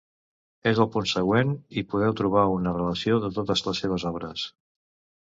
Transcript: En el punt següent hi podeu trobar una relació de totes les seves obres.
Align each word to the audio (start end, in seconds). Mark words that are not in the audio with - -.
En 0.69 0.77
el 0.83 0.87
punt 0.93 1.09
següent 1.09 1.51
hi 1.75 1.83
podeu 1.91 2.15
trobar 2.21 2.45
una 2.53 2.73
relació 2.77 3.19
de 3.25 3.29
totes 3.35 3.63
les 3.67 3.83
seves 3.83 4.07
obres. 4.11 4.47